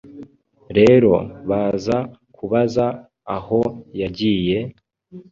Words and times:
Rero 0.77 1.11
baza 1.49 1.97
kubaza 2.35 2.85
aho 3.35 3.61
yagiye, 4.01 4.57